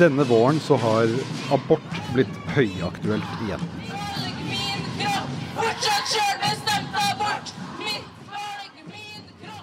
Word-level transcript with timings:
Denne 0.00 0.24
våren 0.24 0.60
så 0.60 0.78
har 0.80 1.10
abort 1.52 1.96
blitt 2.14 2.36
høyaktuelt 2.54 3.42
igjen. 3.44 3.64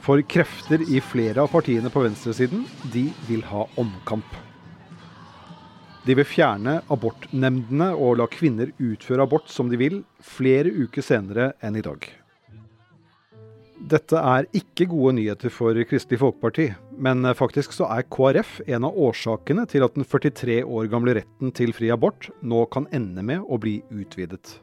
For 0.06 0.22
krefter 0.30 0.84
i 0.86 1.02
flere 1.02 1.42
av 1.42 1.50
partiene 1.56 1.90
på 1.90 2.06
venstresiden, 2.06 2.68
de 2.94 3.08
vil 3.26 3.42
ha 3.50 3.66
omkamp. 3.82 4.30
De 6.06 6.20
vil 6.22 6.30
fjerne 6.30 6.78
abortnemndene 6.94 7.90
og 7.98 8.22
la 8.22 8.30
kvinner 8.30 8.70
utføre 8.78 9.26
abort 9.26 9.50
som 9.50 9.74
de 9.74 9.82
vil, 9.82 10.04
flere 10.22 10.70
uker 10.70 11.02
senere 11.02 11.56
enn 11.66 11.82
i 11.82 11.86
dag. 11.90 12.06
Dette 13.78 14.18
er 14.18 14.48
ikke 14.58 14.88
gode 14.90 15.14
nyheter 15.20 15.54
for 15.54 15.78
Kristelig 15.86 16.18
Folkeparti, 16.20 16.72
men 16.98 17.28
faktisk 17.38 17.76
så 17.76 17.86
er 17.94 18.08
KrF 18.10 18.58
en 18.66 18.88
av 18.90 18.98
årsakene 18.98 19.68
til 19.70 19.86
at 19.86 19.94
den 19.94 20.08
43 20.08 20.64
år 20.66 20.90
gamle 20.90 21.14
retten 21.20 21.54
til 21.54 21.76
fri 21.78 21.92
abort 21.94 22.32
nå 22.42 22.66
kan 22.74 22.90
ende 22.90 23.22
med 23.22 23.46
å 23.46 23.60
bli 23.62 23.78
utvidet. 23.94 24.58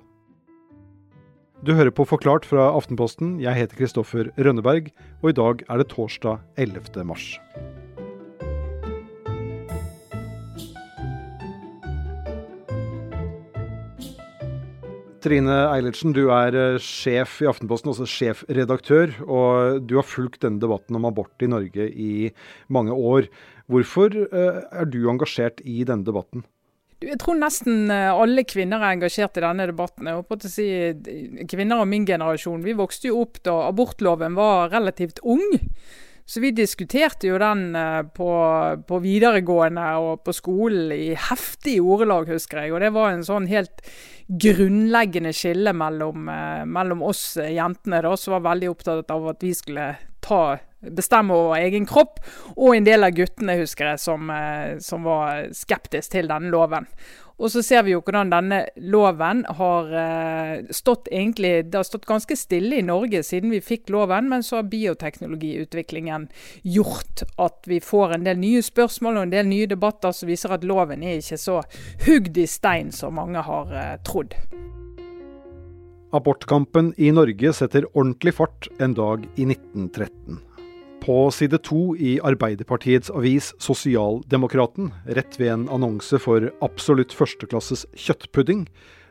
Du 1.65 1.73
hører 1.73 1.95
på 1.95 2.05
Forklart 2.05 2.45
fra 2.45 2.67
Aftenposten. 2.75 3.39
Jeg 3.41 3.57
heter 3.57 3.79
Kristoffer 3.79 4.29
Rønneberg, 4.37 4.91
og 5.23 5.31
i 5.31 5.39
dag 5.39 5.63
er 5.71 5.81
det 5.81 5.89
torsdag 5.95 6.43
11. 6.61 7.07
mars. 7.09 7.31
Trine 15.25 15.55
Eilertsen, 15.73 16.13
du 16.13 16.27
er 16.35 16.53
eh, 16.53 16.83
sjef 16.83 17.39
i 17.41 17.49
Aftenposten, 17.49 17.95
også 17.95 18.05
sjefredaktør. 18.09 19.15
Og 19.25 19.87
du 19.89 19.97
har 19.97 20.05
fulgt 20.05 20.43
denne 20.45 20.61
debatten 20.61 20.99
om 20.99 21.07
abort 21.09 21.41
i 21.41 21.49
Norge 21.49 21.87
i 21.89 22.29
mange 22.69 22.93
år. 22.93 23.31
Hvorfor 23.73 24.13
eh, 24.27 24.61
er 24.69 24.91
du 24.93 25.07
engasjert 25.09 25.63
i 25.65 25.81
denne 25.89 26.05
debatten? 26.05 26.45
Jeg 27.05 27.17
tror 27.23 27.39
nesten 27.41 27.89
eh, 27.93 28.11
alle 28.13 28.45
kvinner 28.49 28.85
er 28.85 28.99
engasjert 28.99 29.41
i 29.41 29.47
denne 29.47 29.69
debatten. 29.73 30.11
Jeg 30.11 30.21
håper 30.21 30.45
å 30.45 30.53
si 30.53 30.69
Kvinner 31.49 31.81
av 31.81 31.89
min 31.89 32.05
generasjon. 32.09 32.65
Vi 32.65 32.77
vokste 32.77 33.09
jo 33.09 33.23
opp 33.25 33.41
da 33.49 33.63
abortloven 33.71 34.37
var 34.37 34.75
relativt 34.77 35.25
ung. 35.25 35.47
Så 36.25 36.41
vi 36.41 36.55
diskuterte 36.57 37.29
jo 37.29 37.37
den 37.37 37.77
på, 38.17 38.29
på, 38.89 38.99
videregående 39.05 39.85
og 40.01 40.23
på 40.25 40.33
skolen 40.33 40.95
i 40.97 41.13
heftig 41.21 41.75
ordelag, 41.85 42.31
husker 42.33 42.63
jeg. 42.63 42.73
Og 42.73 42.81
det 42.81 42.95
var 42.97 43.13
en 43.13 43.27
sånn 43.27 43.49
helt 43.51 43.85
grunnleggende 44.27 45.35
skille 45.37 45.75
mellom, 45.77 46.29
eh, 46.33 46.65
mellom 46.65 47.03
oss 47.05 47.37
jentene, 47.37 48.01
da, 48.03 48.15
som 48.17 48.39
var 48.39 48.47
veldig 48.49 48.71
opptatt 48.73 49.13
av 49.13 49.29
at 49.35 49.45
vi 49.45 49.53
skulle 49.57 49.91
ta, 50.25 50.45
bestemme 50.85 51.37
over 51.37 51.61
egen 51.61 51.87
kropp, 51.89 52.21
og 52.57 52.75
en 52.75 52.87
del 52.87 53.07
av 53.07 53.15
guttene, 53.17 53.59
husker 53.61 53.93
jeg, 53.93 54.03
som, 54.05 54.31
eh, 54.31 54.79
som 54.85 55.05
var 55.07 55.53
skeptiske 55.53 56.17
til 56.17 56.33
denne 56.33 56.53
loven. 56.53 56.89
Og 57.35 57.51
så 57.51 57.65
ser 57.67 57.83
vi 57.83 57.95
jo 57.95 58.03
hvordan 58.05 58.31
denne 58.31 58.61
loven 58.79 59.43
har 59.59 59.89
eh, 59.99 60.69
stått 60.71 61.09
egentlig 61.11 61.65
Det 61.67 61.81
har 61.81 61.87
stått 61.87 62.07
ganske 62.07 62.37
stille 62.39 62.79
i 62.79 62.87
Norge 62.87 63.25
siden 63.27 63.51
vi 63.51 63.63
fikk 63.65 63.91
loven, 63.91 64.29
men 64.31 64.47
så 64.47 64.61
har 64.61 64.71
bioteknologiutviklingen 64.71 66.29
gjort 66.63 67.27
at 67.43 67.67
vi 67.67 67.81
får 67.83 68.15
en 68.15 68.29
del 68.29 68.39
nye 68.39 68.63
spørsmål 68.63 69.19
og 69.19 69.27
en 69.27 69.35
del 69.35 69.51
nye 69.51 69.67
debatter 69.71 70.15
som 70.15 70.31
viser 70.31 70.55
at 70.55 70.67
loven 70.67 71.03
er 71.03 71.19
ikke 71.19 71.41
så 71.41 71.61
hugd 72.07 72.39
i 72.39 72.47
stein 72.47 72.95
som 72.95 73.19
mange 73.19 73.43
har 73.43 73.75
eh, 73.75 73.95
trodd. 74.07 74.39
Abortkampen 76.15 76.93
i 76.95 77.09
Norge 77.11 77.51
setter 77.57 77.89
ordentlig 77.91 78.37
fart 78.37 78.69
en 78.79 78.93
dag 78.95 79.25
i 79.35 79.49
1913. 79.49 80.37
På 81.03 81.17
side 81.35 81.59
to 81.67 81.97
i 81.99 82.15
Arbeiderpartiets 82.23 83.11
avis 83.11 83.51
Sosialdemokraten, 83.59 84.93
rett 85.19 85.35
ved 85.41 85.51
en 85.51 85.67
annonse 85.75 86.21
for 86.23 86.47
absolutt 86.63 87.13
førsteklasses 87.19 87.83
kjøttpudding, 87.99 88.63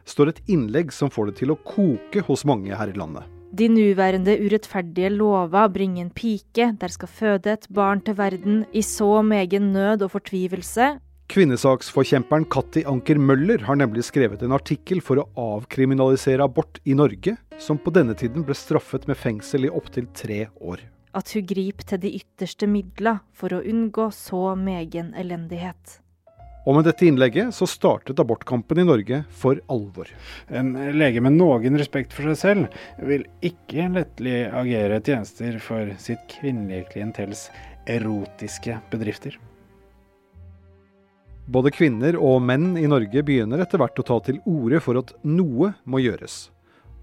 står 0.07 0.31
et 0.31 0.41
innlegg 0.55 0.95
som 0.95 1.11
får 1.11 1.29
det 1.29 1.37
til 1.41 1.51
å 1.51 1.59
koke 1.67 2.23
hos 2.29 2.45
mange 2.47 2.71
her 2.71 2.93
i 2.93 2.95
landet. 2.95 3.27
De 3.53 3.67
nuværende 3.69 4.33
urettferdige 4.39 5.11
lova 5.13 5.67
bringer 5.69 6.07
en 6.07 6.15
pike 6.15 6.71
der 6.79 6.93
skal 6.95 7.11
føde 7.11 7.51
et 7.51 7.67
barn 7.69 7.99
til 8.01 8.15
verden 8.17 8.63
i 8.71 8.81
så 8.81 9.19
megen 9.27 9.73
nød 9.75 10.07
og 10.07 10.15
fortvivelse. 10.15 10.93
Kvinnesaksforkjemperen 11.33 12.45
Katti 12.53 12.83
Anker 12.85 13.17
Møller 13.17 13.63
har 13.65 13.77
nemlig 13.79 14.03
skrevet 14.05 14.43
en 14.45 14.53
artikkel 14.53 14.99
for 15.01 15.17
å 15.17 15.27
avkriminalisere 15.57 16.45
abort 16.45 16.77
i 16.85 16.93
Norge, 16.93 17.33
som 17.57 17.79
på 17.81 17.93
denne 17.95 18.13
tiden 18.13 18.45
ble 18.45 18.53
straffet 18.57 19.07
med 19.09 19.17
fengsel 19.17 19.65
i 19.65 19.71
opptil 19.73 20.05
tre 20.13 20.45
år 20.61 20.83
at 21.13 21.33
hun 21.35 21.45
griper 21.45 21.85
til 21.85 22.01
de 22.01 22.13
ytterste 22.17 22.65
midler 22.69 23.19
for 23.37 23.53
å 23.53 23.61
unngå 23.61 24.09
så 24.15 24.55
megen 24.57 25.13
elendighet. 25.17 25.99
Og 26.63 26.77
med 26.77 26.87
dette 26.87 27.05
innlegget 27.05 27.51
så 27.53 27.67
startet 27.67 28.21
abortkampen 28.23 28.79
i 28.79 28.87
Norge 28.87 29.19
for 29.35 29.59
alvor. 29.73 30.07
En 30.47 30.71
lege 30.95 31.21
med 31.21 31.35
noen 31.35 31.77
respekt 31.79 32.15
for 32.15 32.31
seg 32.31 32.39
selv 32.39 33.07
vil 33.09 33.27
ikke 33.43 33.89
lettelig 33.97 34.37
agere 34.63 35.01
tjenester 35.03 35.59
for 35.63 35.91
sitt 36.01 36.23
kvinnelige 36.37 36.87
klientels 36.95 37.49
erotiske 37.91 38.79
bedrifter. 38.93 39.35
Både 41.51 41.73
kvinner 41.75 42.15
og 42.15 42.37
menn 42.45 42.77
i 42.79 42.85
Norge 42.87 43.19
begynner 43.27 43.59
etter 43.59 43.81
hvert 43.81 43.99
å 43.99 44.05
ta 44.07 44.19
til 44.23 44.39
orde 44.47 44.79
for 44.83 44.99
at 45.01 45.11
noe 45.27 45.73
må 45.83 45.99
gjøres. 45.99 46.47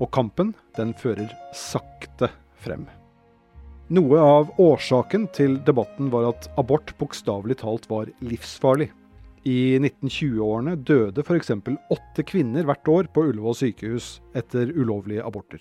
Og 0.00 0.08
kampen, 0.16 0.54
den 0.78 0.94
fører 0.96 1.28
sakte 1.52 2.30
frem. 2.56 2.86
Noe 3.92 4.22
av 4.22 4.54
årsaken 4.62 5.26
til 5.36 5.58
debatten 5.66 6.08
var 6.12 6.30
at 6.30 6.48
abort 6.60 6.94
bokstavelig 6.96 7.58
talt 7.60 7.88
var 7.90 8.08
livsfarlig. 8.24 8.88
I 9.44 9.76
1920-årene 9.80 10.76
døde 10.88 11.24
f.eks. 11.24 11.52
åtte 11.92 12.24
kvinner 12.28 12.64
hvert 12.68 12.88
år 12.92 13.12
på 13.12 13.26
Ullevål 13.28 13.56
sykehus 13.60 14.18
etter 14.36 14.72
ulovlige 14.72 15.24
aborter. 15.24 15.60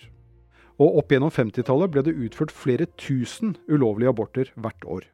Og 0.79 1.01
opp 1.01 1.11
gjennom 1.11 1.31
50-tallet 1.35 1.91
ble 1.91 2.03
det 2.07 2.15
utført 2.15 2.55
flere 2.55 2.87
tusen 2.99 3.57
ulovlige 3.67 4.15
aborter 4.15 4.51
hvert 4.55 4.87
år. 4.87 5.07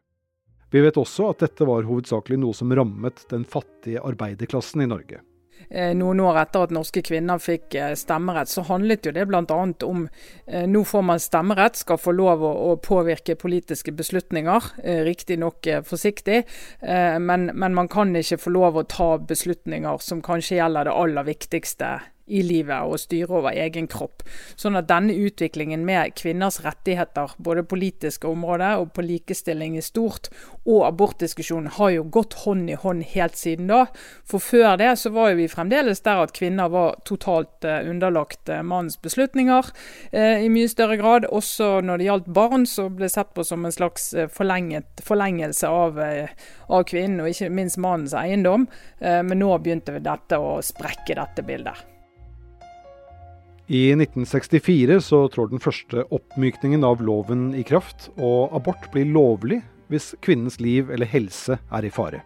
Vi 0.71 0.81
vet 0.83 0.97
også 0.97 1.29
at 1.31 1.45
dette 1.45 1.67
var 1.67 1.87
hovedsakelig 1.87 2.39
noe 2.41 2.57
som 2.57 2.73
rammet 2.75 3.25
den 3.31 3.45
fattige 3.47 4.03
arbeiderklassen 4.03 4.83
i 4.85 4.89
Norge. 4.89 5.21
Eh, 5.69 5.93
noen 5.97 6.19
år 6.21 6.37
etter 6.43 6.65
at 6.65 6.73
norske 6.75 7.01
kvinner 7.05 7.39
fikk 7.41 7.75
eh, 7.79 7.93
stemmerett, 7.97 8.51
så 8.51 8.65
handlet 8.67 9.07
jo 9.07 9.13
det 9.15 9.25
bl.a. 9.29 9.43
om 9.87 10.03
eh, 10.45 10.65
nå 10.69 10.83
får 10.85 11.05
man 11.07 11.21
stemmerett, 11.21 11.79
skal 11.79 11.99
få 12.01 12.13
lov 12.15 12.43
å, 12.45 12.75
påvirke 12.85 13.37
politiske 13.39 13.93
beslutninger. 13.95 14.71
Riktignok 15.07 15.67
forsiktig, 15.87 16.41
men, 16.81 17.47
men 17.55 17.75
man 17.77 17.87
kan 17.89 18.11
ikke 18.15 18.37
få 18.43 18.51
lov 18.53 18.77
å 18.77 18.83
ta 18.89 19.07
beslutninger 19.17 20.03
som 20.03 20.21
kanskje 20.25 20.59
gjelder 20.59 20.89
det 20.89 20.95
aller 20.99 21.27
viktigste 21.27 21.91
i 22.25 22.41
livet 22.45 22.89
og 22.89 22.99
styre 22.99 23.39
over 23.39 23.53
egen 23.53 23.87
kropp. 23.91 24.23
Sånn 24.57 24.77
at 24.79 24.87
denne 24.89 25.13
utviklingen 25.13 25.85
med 25.85 26.15
kvinners 26.17 26.61
rettigheter, 26.65 27.35
både 27.37 27.65
politiske 27.67 28.27
områder 28.29 28.81
og 28.81 28.93
på 28.95 29.05
likestilling 29.05 29.77
i 29.77 29.83
stort, 29.85 30.31
og 30.65 30.87
abortdiskusjonen 30.87 31.75
har 31.77 31.93
jo 31.93 32.07
gått 32.09 32.39
hånd 32.45 32.71
i 32.73 32.79
hånd 32.81 33.05
helt 33.13 33.37
siden 33.37 33.69
da. 33.69 33.85
For 34.25 34.41
før 34.41 34.79
det 34.81 34.95
så 35.01 35.11
var 35.13 35.31
jo 35.31 35.39
vi 35.43 35.49
fremdeles 35.51 36.01
der 36.05 36.23
at 36.25 36.33
kvinner 36.37 36.71
var 36.73 36.97
totalt 37.05 37.67
uh, 37.67 37.77
underlagt 37.85 38.49
uh, 38.49 38.63
mannens 38.65 38.97
beslutninger 39.01 39.69
eh, 40.11 40.45
i 40.45 40.49
mye 40.49 40.69
større 40.71 40.97
grad. 40.97 41.29
Også 41.29 41.79
når 41.85 42.01
det 42.01 42.09
gjaldt 42.09 42.33
barn, 42.33 42.65
så 42.69 42.87
ble 42.89 43.09
sett 43.11 43.33
på 43.37 43.45
som 43.45 43.65
en 43.65 43.73
slags 43.73 44.09
forlengelse 44.33 45.69
av, 45.69 45.99
av, 45.99 46.85
kvinnen, 46.89 47.21
og 47.21 47.31
ikke 47.31 47.51
minst 47.53 47.79
mannens 47.81 48.15
eiendom. 48.17 48.67
men 48.99 49.39
nå 49.39 49.57
begynte 49.61 49.99
dette 49.99 50.39
å 50.39 50.57
sprekke 50.65 51.17
dette 51.17 51.45
bildet. 51.45 51.94
I 53.67 53.89
1964 53.91 54.99
så 55.01 55.23
trår 55.33 55.47
den 55.49 55.61
første 55.61 56.03
oppmykningen 56.13 56.83
av 56.85 57.01
loven 57.01 57.47
i 57.57 57.63
kraft, 57.65 58.11
og 58.13 58.53
abort 58.53 58.91
blir 58.93 59.09
lovlig 59.09 59.63
hvis 59.89 60.11
kvinnens 60.21 60.59
liv 60.61 60.91
eller 60.93 61.09
helse 61.09 61.57
er 61.73 61.87
i 61.87 61.89
fare. 61.93 62.21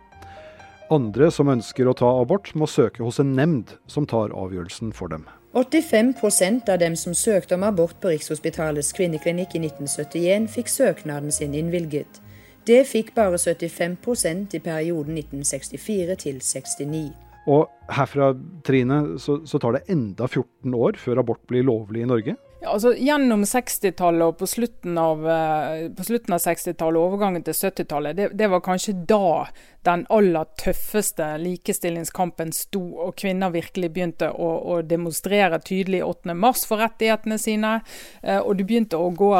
Andre 0.91 1.29
som 1.31 1.47
ønsker 1.47 1.87
å 1.87 1.95
ta 1.95 2.09
abort, 2.19 2.51
må 2.59 2.67
søke 2.67 3.05
hos 3.05 3.21
en 3.23 3.35
nemnd 3.37 3.71
som 3.87 4.07
tar 4.09 4.33
avgjørelsen 4.35 4.91
for 4.95 5.13
dem. 5.13 5.23
85% 5.55 6.67
av 6.69 6.81
dem 6.81 6.95
som 6.99 7.15
søkte 7.15 7.55
om 7.55 7.63
abort 7.63 7.95
på 8.01 8.11
Rikshospitalets 8.11 8.91
kvinneklinikk 8.97 9.55
i 9.55 9.63
1971, 9.63 10.49
fikk 10.51 10.73
søknaden 10.73 11.31
sin 11.31 11.55
innvilget. 11.55 12.19
Det 12.67 12.83
fikk 12.89 13.15
bare 13.15 13.39
75% 13.39 14.59
i 14.59 14.63
perioden 14.65 15.15
1964 15.17 16.19
til 16.25 16.43
69. 16.43 17.28
Og 17.47 17.69
herfra, 17.89 18.33
Trine, 18.65 19.19
så, 19.19 19.39
så, 19.47 19.59
tar 19.59 19.77
det 19.77 19.87
enda 19.91 20.27
14 20.27 20.75
år 20.75 20.99
før 20.99 21.23
abort 21.23 21.41
blir 21.47 21.63
lovlig 21.65 22.03
i 22.03 22.09
Norge? 22.09 22.35
Ja, 22.59 22.73
altså 22.73 22.91
Gjennom 22.91 23.45
60-tallet 23.47 24.33
og 24.33 24.35
på 24.41 24.47
slutten 24.51 24.97
av, 24.99 25.23
uh, 25.23 25.87
av 25.87 26.41
60-tallet 26.43 26.99
og 26.99 27.05
overgangen 27.05 27.45
til 27.47 27.55
70-tallet, 27.55 28.17
det, 28.17 28.27
det, 28.35 28.49
var 28.51 28.63
kanskje 28.65 28.97
da 29.07 29.47
den 29.87 30.03
aller 30.11 30.51
tøffeste 30.59 31.31
likestillingskampen 31.39 32.51
sto, 32.53 32.83
og 33.07 33.15
kvinner 33.21 33.55
virkelig 33.55 33.93
begynte 33.95 34.33
å, 34.35 34.51
å 34.75 34.81
demonstrere 34.83 35.61
tydelig 35.63 36.03
8. 36.03 36.35
mars 36.35 36.65
for 36.67 36.83
rettighetene 36.83 37.39
sine. 37.39 37.77
Uh, 38.19 38.41
og 38.41 38.57
det 38.59 38.67
begynte 38.67 38.99
å 38.99 39.13
gå 39.15 39.33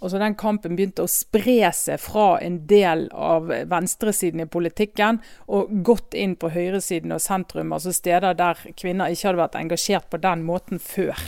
Altså 0.00 0.18
Den 0.18 0.36
kampen 0.40 0.76
begynte 0.78 1.04
å 1.04 1.10
spre 1.10 1.70
seg 1.76 2.00
fra 2.00 2.38
en 2.40 2.62
del 2.70 3.06
av 3.12 3.50
venstresiden 3.68 4.44
i 4.44 4.48
politikken 4.48 5.20
og 5.52 5.74
gått 5.84 6.16
inn 6.16 6.38
på 6.40 6.52
høyresiden 6.54 7.12
og 7.12 7.20
sentrum, 7.20 7.74
altså 7.76 7.92
steder 7.92 8.38
der 8.38 8.62
kvinner 8.80 9.12
ikke 9.12 9.28
hadde 9.28 9.42
vært 9.42 9.58
engasjert 9.60 10.08
på 10.10 10.22
den 10.22 10.46
måten 10.48 10.80
før. 10.80 11.20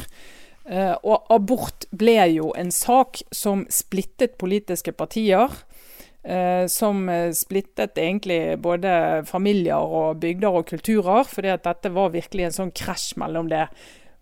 Uh, 0.62 0.94
og 1.02 1.26
abort 1.34 1.88
ble 1.90 2.16
jo 2.36 2.52
en 2.56 2.70
sak 2.72 3.20
som 3.34 3.66
splittet 3.68 4.38
politiske 4.40 4.94
partier. 4.96 5.52
Uh, 6.22 6.68
som 6.70 7.08
splittet 7.34 7.98
egentlig 7.98 8.54
både 8.62 9.24
familier 9.26 9.82
og 9.82 10.20
bygder 10.22 10.54
og 10.54 10.68
kulturer. 10.70 11.26
fordi 11.26 11.50
at 11.50 11.64
dette 11.66 11.90
var 11.90 12.14
virkelig 12.14 12.44
en 12.46 12.58
sånn 12.60 12.70
krasj 12.70 13.18
mellom 13.18 13.50
det 13.50 13.66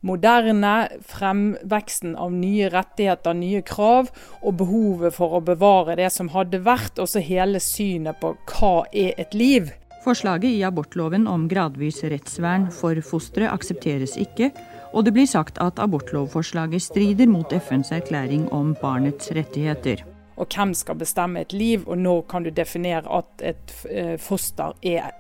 moderne, 0.01 0.89
fremveksten 1.07 2.17
av 2.17 2.33
nye 2.33 2.71
rettigheter, 2.73 3.37
nye 3.37 3.63
krav, 3.67 4.11
og 4.43 4.57
behovet 4.61 5.15
for 5.17 5.37
å 5.37 5.45
bevare 5.45 5.99
det 6.01 6.09
som 6.15 6.33
hadde 6.35 6.63
vært, 6.65 6.99
og 6.99 7.11
så 7.11 7.23
hele 7.25 7.61
synet 7.63 8.21
på 8.23 8.35
hva 8.53 8.75
er 8.93 9.15
et 9.21 9.37
liv. 9.37 9.71
Forslaget 10.01 10.49
i 10.49 10.63
abortloven 10.65 11.27
om 11.29 11.45
gradvis 11.49 12.01
rettsvern 12.09 12.71
for 12.73 12.97
fosteret 13.05 13.53
aksepteres 13.53 14.17
ikke, 14.17 14.49
og 14.97 15.05
det 15.05 15.13
blir 15.15 15.29
sagt 15.29 15.61
at 15.63 15.79
abortlovforslaget 15.79 16.83
strider 16.83 17.29
mot 17.31 17.53
FNs 17.53 17.93
erklæring 17.95 18.49
om 18.57 18.73
barnets 18.81 19.31
rettigheter. 19.37 20.01
Og 20.41 20.49
hvem 20.49 20.73
skal 20.75 20.97
bestemme 20.97 21.45
et 21.45 21.53
liv, 21.53 21.85
og 21.87 22.01
når 22.01 22.23
kan 22.33 22.47
du 22.47 22.51
definere 22.51 23.05
at 23.21 23.45
et 23.45 23.75
eh, 23.91 24.17
foster 24.17 24.73
er 24.81 25.13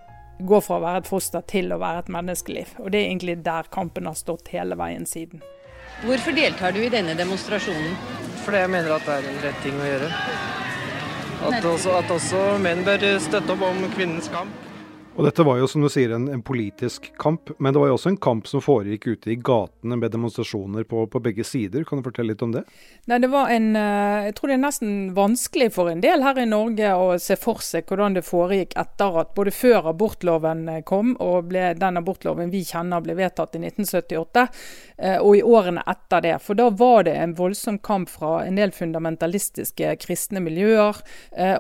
gå 0.47 0.61
fra 0.65 0.79
å 0.79 0.85
være 0.85 1.03
et 1.03 1.11
foster 1.11 1.45
til 1.51 1.73
å 1.73 1.81
være 1.81 2.05
et 2.05 2.13
menneskeliv. 2.13 2.75
Og 2.81 2.91
Det 2.91 3.01
er 3.01 3.09
egentlig 3.11 3.37
der 3.45 3.69
kampen 3.73 4.07
har 4.07 4.17
stått 4.19 4.53
hele 4.55 4.79
veien 4.81 5.07
siden. 5.07 5.43
Hvorfor 6.05 6.33
deltar 6.33 6.73
du 6.73 6.81
i 6.81 6.89
denne 6.93 7.15
demonstrasjonen? 7.19 7.97
Fordi 8.45 8.63
jeg 8.63 8.73
mener 8.73 8.95
at 8.97 9.05
det 9.05 9.19
er 9.19 9.29
en 9.29 9.43
rett 9.45 9.63
ting 9.65 9.77
å 9.77 9.89
gjøre. 9.89 10.11
At 11.51 11.65
også, 11.65 11.93
at 11.97 12.11
også 12.13 12.41
menn 12.61 12.85
bør 12.85 13.05
støtte 13.21 13.53
opp 13.55 13.65
om 13.69 13.85
kvinnens 13.95 14.29
kamp. 14.33 14.70
Og 15.19 15.27
dette 15.27 15.43
var 15.43 15.59
jo 15.59 15.67
som 15.69 15.83
du 15.83 15.89
sier 15.91 16.13
en, 16.15 16.29
en, 16.31 16.43
politisk 16.43 17.11
kamp, 17.19 17.51
men 17.59 17.75
det 17.75 17.81
var 17.83 17.91
jo 17.91 17.97
også 17.97 18.13
en 18.13 18.19
kamp 18.23 18.47
som 18.47 18.63
foregikk 18.63 19.09
ute 19.11 19.33
i 19.33 19.37
gatene 19.37 19.99
med 19.99 20.13
demonstrasjoner 20.15 20.87
på, 20.89 21.03
på, 21.11 21.23
begge 21.23 21.45
sider. 21.47 21.83
Kan 21.85 21.99
du 21.99 22.07
fortelle 22.07 22.33
litt 22.33 22.45
om 22.47 22.55
det? 22.55 22.63
Nei, 23.11 23.19
det 23.23 23.31
var 23.33 23.51
en, 23.51 23.73
eh, 23.77 24.29
Jeg 24.29 24.37
tror 24.39 24.53
det 24.53 24.57
er 24.57 24.63
nesten 24.63 24.93
vanskelig 25.17 25.71
for 25.75 25.91
en 25.91 26.03
del 26.05 26.23
her 26.23 26.39
i 26.39 26.47
Norge 26.49 26.93
å 26.95 27.09
se 27.21 27.37
for 27.41 27.63
seg 27.65 27.91
hvordan 27.91 28.17
det 28.17 28.25
foregikk 28.27 28.77
etter 28.79 29.19
at 29.25 29.35
både 29.35 29.55
før 29.55 29.91
abortloven 29.91 30.63
eh, 30.77 30.81
kom 30.87 31.17
og 31.19 31.51
ble, 31.51 31.67
den 31.81 32.01
abortloven 32.01 32.55
vi 32.55 32.63
kjenner 32.71 33.03
ble 33.03 33.19
vedtatt 33.19 33.59
i 33.59 33.65
1978, 33.65 34.47
eh, 34.99 35.19
og 35.19 35.41
i 35.41 35.43
årene 35.43 35.85
etter 35.91 36.25
det. 36.29 36.37
For 36.47 36.59
da 36.59 36.71
var 36.71 37.09
det 37.11 37.17
en 37.19 37.35
voldsom 37.39 37.81
kamp 37.83 38.13
fra 38.15 38.45
en 38.47 38.61
del 38.61 38.71
fundamentalistiske 38.77 39.97
kristne 40.01 40.41
miljøer, 40.45 41.03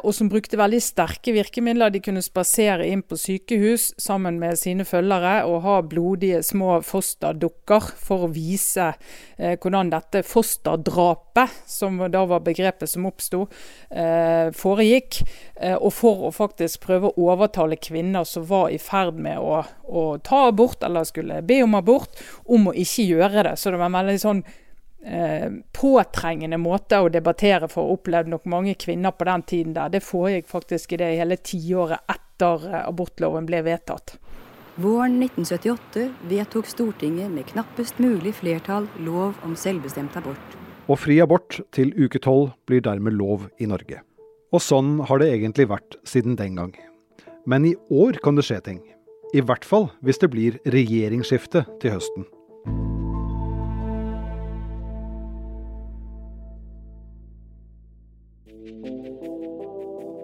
og 0.04 0.12
som 0.14 0.28
brukte 0.30 0.58
veldig 0.60 0.78
sterke 0.82 1.32
virkemidler. 1.34 1.90
De 1.92 2.02
kunne 2.04 2.22
spasere 2.24 2.86
inn 2.86 3.02
på 3.02 3.18
sykehus 3.18 3.39
sykehus 3.40 3.94
sammen 3.98 4.38
med 4.38 4.58
sine 4.58 4.84
følgere 4.84 5.44
og 5.46 5.62
ha 5.62 5.80
blodige 5.82 6.42
små 6.42 6.80
fosterdukker 6.82 7.80
for 7.96 8.26
å 8.26 8.30
vise 8.32 8.92
eh, 9.38 9.56
hvordan 9.58 9.90
dette 9.90 10.22
fosterdrapet, 10.22 11.50
som 11.66 11.98
da 12.10 12.24
var 12.26 12.40
begrepet 12.40 12.88
som 12.88 13.06
oppsto, 13.06 13.48
eh, 13.90 14.50
foregikk. 14.52 15.22
Eh, 15.56 15.76
og 15.76 15.92
for 15.92 16.28
å 16.28 16.32
faktisk 16.32 16.80
prøve 16.86 17.10
å 17.10 17.28
overtale 17.30 17.76
kvinner 17.76 18.24
som 18.24 18.46
var 18.46 18.70
i 18.70 18.78
ferd 18.78 19.18
med 19.18 19.38
å, 19.38 19.62
å 19.88 20.18
ta 20.18 20.46
abort, 20.48 20.82
eller 20.82 21.04
skulle 21.04 21.42
be 21.42 21.62
om 21.62 21.74
abort, 21.74 22.20
om 22.46 22.70
å 22.70 22.74
ikke 22.74 23.08
gjøre 23.10 23.44
det. 23.50 23.56
Så 23.56 23.70
det 23.70 23.80
var 23.80 23.90
en 23.90 24.00
veldig 24.00 24.18
sånn 24.20 24.44
Eh, 25.00 25.46
påtrengende 25.72 26.58
måte 26.60 26.98
å 27.00 27.06
debattere 27.08 27.70
for, 27.72 27.88
opplevde 27.88 28.34
nok 28.34 28.42
mange 28.52 28.74
kvinner 28.76 29.14
på 29.16 29.24
den 29.24 29.42
tiden 29.48 29.72
der. 29.72 29.88
Det 29.88 30.02
foregikk 30.04 30.50
faktisk 30.50 30.92
i 30.92 30.98
det 31.00 31.14
hele 31.16 31.38
tiåret 31.40 32.04
etter 32.04 32.29
etter 32.40 32.88
abortloven 32.88 33.46
ble 33.46 33.62
vedtatt. 33.62 34.16
Våren 34.80 35.18
1978 35.22 36.06
vedtok 36.28 36.66
Stortinget 36.66 37.30
med 37.30 37.46
knappest 37.50 37.98
mulig 37.98 38.34
flertall 38.38 38.86
lov 39.04 39.36
om 39.44 39.56
selvbestemt 39.56 40.16
abort. 40.16 40.56
Og 40.88 40.98
fri 40.98 41.20
abort 41.20 41.60
til 41.74 41.92
uke 41.98 42.18
tolv 42.18 42.54
blir 42.66 42.80
dermed 42.80 43.12
lov 43.12 43.48
i 43.60 43.68
Norge. 43.68 44.00
Og 44.52 44.62
sånn 44.62 44.98
har 45.06 45.20
det 45.20 45.30
egentlig 45.34 45.68
vært 45.68 45.98
siden 46.08 46.36
den 46.36 46.56
gang. 46.56 46.72
Men 47.46 47.66
i 47.66 47.76
år 47.90 48.18
kan 48.24 48.36
det 48.36 48.46
skje 48.48 48.60
ting. 48.64 48.80
I 49.34 49.44
hvert 49.44 49.64
fall 49.64 49.90
hvis 50.00 50.18
det 50.18 50.32
blir 50.32 50.58
regjeringsskifte 50.64 51.66
til 51.82 51.98
høsten. 51.98 52.26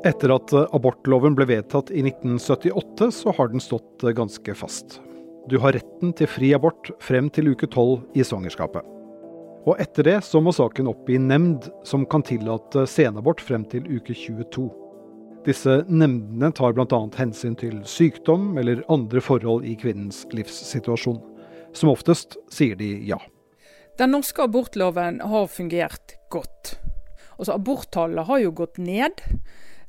Etter 0.06 0.30
at 0.30 0.52
abortloven 0.54 1.34
ble 1.34 1.48
vedtatt 1.50 1.90
i 1.90 2.04
1978, 2.04 3.08
så 3.10 3.32
har 3.34 3.48
den 3.50 3.62
stått 3.62 4.04
ganske 4.14 4.54
fast. 4.54 5.00
Du 5.50 5.58
har 5.58 5.74
retten 5.74 6.12
til 6.14 6.30
fri 6.30 6.52
abort 6.54 6.92
frem 7.02 7.26
til 7.30 7.50
uke 7.50 7.66
tolv 7.70 8.04
i 8.14 8.22
svangerskapet. 8.22 8.86
Og 9.66 9.80
etter 9.82 10.06
det 10.06 10.16
så 10.22 10.38
må 10.38 10.54
saken 10.54 10.92
opp 10.92 11.10
i 11.10 11.18
nemnd, 11.18 11.66
som 11.82 12.06
kan 12.06 12.22
tillate 12.22 12.86
senabort 12.86 13.42
frem 13.42 13.66
til 13.66 13.88
uke 13.90 14.14
22. 14.14 14.68
Disse 15.46 15.80
nemndene 15.90 16.52
tar 16.54 16.74
bl.a. 16.74 17.02
hensyn 17.18 17.58
til 17.58 17.80
sykdom 17.86 18.56
eller 18.62 18.84
andre 18.90 19.22
forhold 19.22 19.66
i 19.66 19.74
kvinnens 19.78 20.22
livssituasjon. 20.34 21.18
Som 21.74 21.90
oftest 21.90 22.38
sier 22.50 22.78
de 22.78 22.92
ja. 23.10 23.18
Den 23.98 24.14
norske 24.14 24.46
abortloven 24.46 25.18
har 25.22 25.50
fungert 25.50 26.14
godt. 26.30 26.76
Altså 27.38 27.58
Aborttallet 27.58 28.26
har 28.30 28.42
jo 28.42 28.54
gått 28.54 28.78
ned. 28.78 29.22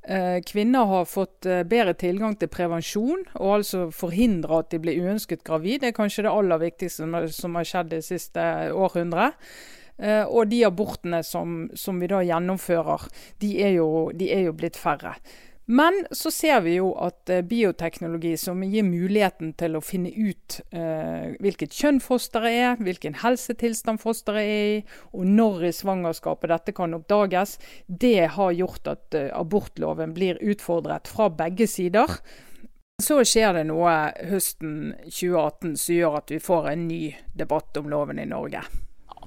Eh, 0.07 0.42
kvinner 0.48 0.86
har 0.88 1.06
fått 1.06 1.45
eh, 1.45 1.65
bedre 1.68 1.92
tilgang 2.00 2.38
til 2.39 2.48
prevensjon, 2.48 3.25
og 3.36 3.57
altså 3.57 3.88
forhindre 3.92 4.62
at 4.62 4.69
de 4.71 4.80
blir 4.80 5.01
uønsket 5.04 5.44
gravid. 5.48 5.81
Det 5.81 5.89
er 5.89 5.98
kanskje 5.98 6.24
det 6.24 6.31
aller 6.31 6.62
viktigste 6.62 7.09
som 7.36 7.57
har 7.59 7.68
skjedd 7.68 7.92
det 7.92 8.06
siste 8.07 8.45
århundret. 8.71 9.36
Eh, 9.98 10.24
og 10.24 10.48
de 10.48 10.62
abortene 10.63 11.19
som, 11.27 11.65
som 11.75 12.00
vi 12.00 12.07
da 12.07 12.21
gjennomfører, 12.24 13.04
de 13.44 13.51
er, 13.65 13.75
jo, 13.81 14.07
de 14.15 14.31
er 14.31 14.45
jo 14.48 14.56
blitt 14.56 14.80
færre. 14.80 15.18
Men 15.69 16.05
så 16.11 16.31
ser 16.31 16.61
vi 16.63 16.77
jo 16.77 16.93
at 17.03 17.27
eh, 17.29 17.41
bioteknologi 17.43 18.37
som 18.39 18.61
gir 18.63 18.85
muligheten 18.87 19.51
til 19.59 19.75
å 19.75 19.83
finne 19.83 20.13
ut 20.15 20.61
eh, 20.71 21.35
hvilket 21.43 21.75
kjønn 21.75 21.99
fosteret 21.99 22.55
er, 22.55 22.79
hvilken 22.79 23.17
helsetilstand 23.19 23.99
fosteret 23.99 24.47
er 24.47 24.71
i, 24.77 24.79
og 25.11 25.27
når 25.27 25.67
i 25.67 25.73
svangerskapet 25.75 26.53
dette 26.53 26.77
kan 26.77 26.95
oppdages, 26.95 27.57
det 27.87 28.29
har 28.37 28.55
gjort 28.55 28.87
at 28.93 29.19
eh, 29.19 29.27
abortloven 29.35 30.15
blir 30.15 30.39
utfordret 30.39 31.12
fra 31.12 31.27
begge 31.36 31.67
sider. 31.67 32.15
Så 33.03 33.19
skjer 33.27 33.59
det 33.59 33.67
noe 33.67 34.00
høsten 34.31 34.93
2018 35.03 35.75
som 35.75 36.00
gjør 36.00 36.21
at 36.24 36.31
vi 36.31 36.43
får 36.47 36.71
en 36.71 36.88
ny 36.88 37.01
debatt 37.36 37.75
om 37.83 37.91
loven 37.91 38.24
i 38.24 38.31
Norge. 38.31 38.63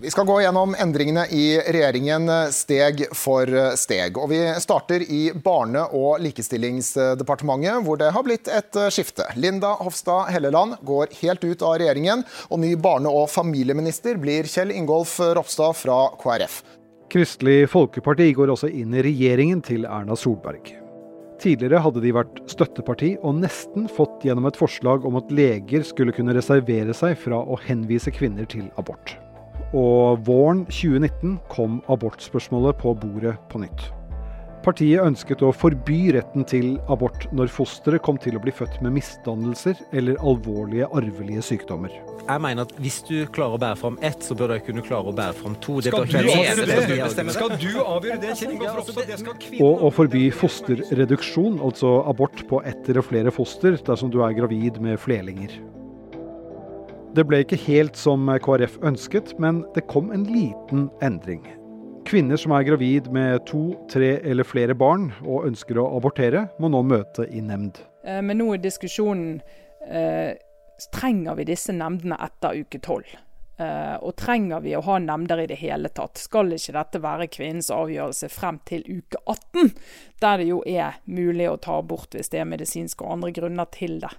Vi 0.02 0.10
skal 0.10 0.24
gå 0.26 0.38
gjennom 0.40 0.72
endringene 0.80 1.26
i 1.28 1.58
regjeringen 1.60 2.30
steg 2.56 3.02
for 3.12 3.50
steg. 3.76 4.16
Og 4.16 4.30
vi 4.32 4.38
starter 4.62 5.02
i 5.04 5.18
Barne- 5.44 5.82
og 5.92 6.22
likestillingsdepartementet, 6.24 7.82
hvor 7.84 8.00
det 8.00 8.08
har 8.14 8.24
blitt 8.24 8.48
et 8.48 8.78
skifte. 8.88 9.26
Linda 9.36 9.74
Hofstad 9.82 10.32
Helleland 10.32 10.80
går 10.88 11.12
helt 11.20 11.44
ut 11.44 11.60
av 11.60 11.76
regjeringen, 11.82 12.24
og 12.48 12.64
ny 12.64 12.72
barne- 12.80 13.12
og 13.12 13.28
familieminister 13.28 14.16
blir 14.16 14.48
Kjell 14.48 14.72
Ingolf 14.72 15.18
Ropstad 15.20 15.76
fra 15.76 16.00
KrF. 16.16 16.62
Kristelig 17.12 17.68
Folkeparti 17.68 18.32
går 18.32 18.56
også 18.56 18.72
inn 18.72 18.96
i 18.96 19.04
regjeringen 19.04 19.60
til 19.60 19.84
Erna 19.84 20.16
Solberg. 20.16 20.78
Tidligere 21.40 21.80
hadde 21.84 22.00
de 22.00 22.16
vært 22.16 22.40
støtteparti 22.48 23.18
og 23.20 23.42
nesten 23.44 23.88
fått 23.92 24.24
gjennom 24.24 24.48
et 24.48 24.56
forslag 24.56 25.04
om 25.04 25.20
at 25.20 25.32
leger 25.32 25.84
skulle 25.84 26.16
kunne 26.16 26.36
reservere 26.36 26.96
seg 26.96 27.20
fra 27.20 27.40
å 27.44 27.60
henvise 27.68 28.12
kvinner 28.16 28.48
til 28.48 28.70
abort. 28.80 29.20
Og 29.76 30.20
våren 30.26 30.66
2019 30.68 31.38
kom 31.52 31.80
abortspørsmålet 31.92 32.78
på 32.80 32.94
bordet 32.98 33.36
på 33.52 33.62
nytt. 33.62 33.90
Partiet 34.60 35.00
ønsket 35.00 35.40
å 35.40 35.54
forby 35.56 36.10
retten 36.12 36.44
til 36.44 36.74
abort 36.92 37.22
når 37.32 37.48
fosteret 37.48 38.02
kom 38.04 38.18
til 38.20 38.36
å 38.36 38.42
bli 38.44 38.52
født 38.52 38.82
med 38.84 38.92
misdannelser 38.98 39.78
eller 39.96 40.20
alvorlige 40.20 40.90
arvelige 40.92 41.44
sykdommer. 41.46 41.94
Jeg 42.26 42.42
mener 42.44 42.68
at 42.68 42.74
Hvis 42.76 43.00
du 43.08 43.24
klarer 43.32 43.56
å 43.56 43.62
bære 43.62 43.80
fram 43.80 43.96
ett, 44.04 44.20
så 44.20 44.36
bør 44.36 44.52
du 44.52 44.66
kunne 44.68 44.84
klare 44.84 45.08
å 45.08 45.16
bære 45.16 45.38
fram 45.40 45.56
to. 45.64 45.78
Skal 45.80 46.04
du 46.04 46.12
det? 46.12 47.32
Skal 47.32 47.56
du 47.56 47.72
avgjøre 47.80 48.20
det, 48.20 48.36
Kjell 48.36 48.54
Ingolf 48.58 48.82
Ropstad? 48.82 49.64
Og 49.64 49.88
å 49.88 49.92
forby 49.96 50.28
fosterreduksjon, 50.42 51.56
altså 51.64 51.96
abort 52.10 52.44
på 52.52 52.60
ett 52.68 52.92
eller 52.92 53.06
flere 53.06 53.32
foster 53.32 53.80
dersom 53.80 54.12
du 54.12 54.20
er 54.26 54.36
gravid 54.36 54.76
med 54.84 55.00
flerlinger. 55.00 55.56
Det 57.10 57.24
ble 57.26 57.40
ikke 57.42 57.56
helt 57.64 57.96
som 57.98 58.28
KrF 58.38 58.76
ønsket, 58.86 59.32
men 59.42 59.64
det 59.74 59.82
kom 59.90 60.12
en 60.14 60.28
liten 60.30 60.84
endring. 61.02 61.42
Kvinner 62.06 62.38
som 62.38 62.52
er 62.54 62.62
gravid 62.68 63.08
med 63.10 63.42
to, 63.50 63.72
tre 63.90 64.12
eller 64.22 64.46
flere 64.46 64.76
barn 64.78 65.08
og 65.24 65.48
ønsker 65.48 65.80
å 65.82 65.88
abortere, 65.96 66.44
må 66.62 66.70
nå 66.70 66.84
møte 66.86 67.26
i 67.26 67.42
nemnd. 67.42 67.80
Eh, 68.06 68.20
men 68.22 68.38
nå 68.38 68.46
er 68.54 68.62
diskusjonen 68.62 69.40
eh, 69.90 70.38
trenger 70.94 71.34
vi 71.40 71.48
disse 71.50 71.74
nemndene 71.74 72.20
etter 72.28 72.62
uke 72.62 72.78
tolv. 72.84 73.10
Uh, 73.60 73.98
og 74.00 74.14
trenger 74.16 74.62
vi 74.64 74.70
å 74.72 74.80
ha 74.86 74.94
nemnder 75.02 75.42
i 75.42 75.48
det 75.50 75.58
hele 75.60 75.90
tatt? 75.92 76.16
Skal 76.16 76.54
ikke 76.56 76.72
dette 76.78 77.02
være 77.04 77.26
kvinnens 77.28 77.68
avgjørelse 77.74 78.30
frem 78.32 78.56
til 78.64 78.86
uke 78.86 79.20
18, 79.26 79.74
der 80.22 80.40
det 80.40 80.46
jo 80.48 80.62
er 80.64 80.96
mulig 81.04 81.50
å 81.50 81.58
ta 81.60 81.76
abort 81.82 82.16
hvis 82.16 82.32
det 82.32 82.40
er 82.40 82.48
medisinske 82.48 83.04
og 83.04 83.18
andre 83.18 83.34
grunner 83.36 83.68
til 83.74 83.98
det? 84.00 84.14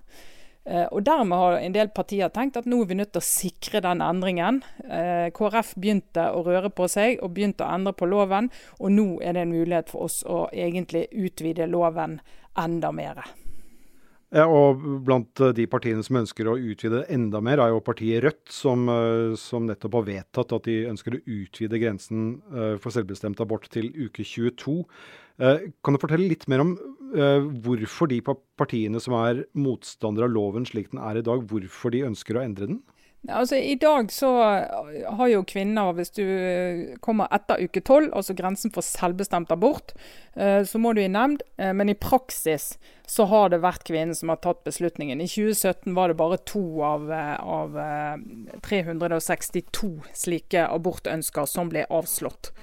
Uh, 0.61 0.85
og 0.93 1.01
Dermed 1.07 1.41
har 1.41 1.57
en 1.57 1.73
del 1.73 1.89
partier 1.89 2.29
tenkt 2.33 2.59
at 2.59 2.67
nå 2.69 2.83
er 2.83 2.91
vi 2.91 2.99
nødt 2.99 3.13
til 3.15 3.23
å 3.23 3.25
sikre 3.25 3.81
den 3.81 4.03
endringen. 4.05 4.61
Uh, 4.85 5.31
KrF 5.33 5.73
begynte 5.81 6.27
å 6.29 6.43
røre 6.45 6.69
på 6.69 6.89
seg 6.91 7.21
og 7.21 7.33
begynte 7.35 7.65
å 7.65 7.73
endre 7.73 7.95
på 7.97 8.09
loven, 8.09 8.51
og 8.79 8.93
nå 8.93 9.07
er 9.25 9.37
det 9.37 9.45
en 9.47 9.55
mulighet 9.55 9.89
for 9.89 10.09
oss 10.09 10.21
å 10.27 10.45
egentlig 10.53 11.07
utvide 11.11 11.69
loven 11.71 12.19
enda 12.61 12.91
mer. 12.93 13.23
Ja, 14.31 14.45
og 14.47 14.79
Blant 15.03 15.41
de 15.57 15.65
partiene 15.67 16.03
som 16.07 16.21
ønsker 16.21 16.47
å 16.47 16.55
utvide 16.55 17.03
enda 17.11 17.41
mer, 17.43 17.59
er 17.59 17.73
jo 17.73 17.81
partiet 17.83 18.23
Rødt, 18.23 18.45
som, 18.47 18.87
eh, 18.87 19.35
som 19.35 19.65
nettopp 19.67 19.97
har 19.99 20.05
vedtatt 20.07 20.53
at 20.55 20.69
de 20.69 20.85
ønsker 20.87 21.17
å 21.17 21.23
utvide 21.25 21.81
grensen 21.81 22.41
eh, 22.53 22.77
for 22.79 22.95
selvbestemt 22.95 23.41
abort 23.43 23.67
til 23.69 23.91
uke 23.91 24.23
22. 24.23 24.85
Eh, 25.39 25.69
kan 25.83 25.95
du 25.95 26.01
fortelle 26.01 26.29
litt 26.31 26.47
mer 26.51 26.65
om 26.65 26.75
hvorfor 27.11 28.07
de 28.07 28.21
partiene 28.23 29.01
som 29.03 29.17
er 29.19 29.41
motstandere 29.51 30.29
av 30.29 30.31
loven 30.31 30.63
slik 30.63 30.93
den 30.93 31.01
er 31.03 31.17
i 31.19 31.23
dag, 31.27 31.41
hvorfor 31.43 31.91
de 31.91 32.05
ønsker 32.07 32.39
å 32.39 32.43
endre 32.45 32.69
den? 32.69 32.77
Altså, 33.29 33.55
I 33.55 33.75
dag 33.75 34.09
så 34.09 34.29
har 35.05 35.27
jo 35.29 35.43
kvinner, 35.45 35.91
hvis 35.93 36.09
du 36.15 36.25
kommer 37.05 37.29
etter 37.29 37.61
uke 37.61 37.83
tolv, 37.85 38.09
altså 38.17 38.33
grensen 38.33 38.73
for 38.73 38.81
selvbestemt 38.81 39.51
abort, 39.53 39.93
eh, 40.33 40.63
så 40.65 40.81
må 40.81 40.95
du 40.97 41.03
i 41.03 41.11
nemnd. 41.11 41.43
Eh, 41.61 41.69
men 41.77 41.93
i 41.93 41.93
praksis 41.93 42.79
så 43.05 43.27
har 43.29 43.53
det 43.53 43.61
vært 43.61 43.85
kvinnen 43.85 44.17
som 44.17 44.33
har 44.33 44.41
tatt 44.41 44.63
beslutningen. 44.65 45.21
I 45.21 45.29
2017 45.29 45.93
var 45.93 46.09
det 46.09 46.17
bare 46.17 46.41
to 46.49 46.81
av, 46.81 47.11
eh, 47.13 47.37
av 47.37 47.77
362 48.65 49.91
slike 50.17 50.65
abortønsker 50.65 51.45
som 51.45 51.69
ble 51.69 51.85
avslått. 51.93 52.55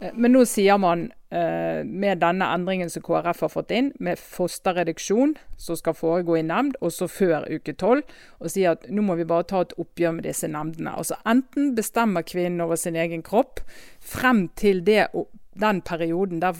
Eh, 0.00 0.12
men 0.14 0.34
nå 0.34 0.44
sier 0.48 0.78
man 0.80 1.06
eh, 1.30 1.84
med 1.84 2.20
denne 2.22 2.48
endringen 2.54 2.90
som 2.92 3.04
KrF 3.06 3.44
har 3.46 3.52
fått 3.52 3.72
inn, 3.74 3.92
med 4.02 4.20
fosterreduksjon 4.20 5.36
som 5.60 5.78
skal 5.78 5.96
foregå 5.96 6.38
i 6.40 6.44
nemnd, 6.46 6.76
også 6.84 7.08
før 7.10 7.48
uke 7.48 7.76
tolv, 7.80 8.04
og 8.40 8.52
sier 8.52 8.76
at 8.76 8.86
nå 8.92 9.04
må 9.06 9.16
vi 9.20 9.28
bare 9.28 9.48
ta 9.48 9.64
et 9.64 9.74
oppgjør 9.80 10.18
med 10.18 10.28
disse 10.28 10.50
nemndene. 10.50 10.96
Altså 10.96 11.18
Enten 11.28 11.74
bestemmer 11.78 12.26
kvinnen 12.26 12.64
over 12.64 12.80
sin 12.80 12.98
egen 12.98 13.24
kropp 13.26 13.64
frem 14.00 14.46
til 14.58 14.84
det, 14.86 15.08
den 15.56 15.80
perioden 15.80 16.42
der 16.42 16.56